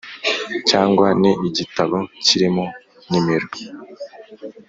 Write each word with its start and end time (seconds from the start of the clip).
cyangwa 0.69 1.07
ni 1.21 1.31
igitabo 1.47 1.97
kirimo 2.25 2.65
numero 3.09 3.47